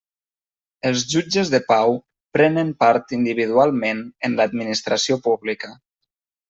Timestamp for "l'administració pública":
4.41-5.77